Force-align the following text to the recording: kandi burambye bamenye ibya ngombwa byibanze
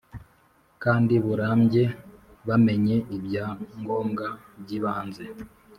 kandi 0.83 1.13
burambye 1.25 1.83
bamenye 2.47 2.95
ibya 3.15 3.45
ngombwa 3.79 4.27
byibanze 4.61 5.23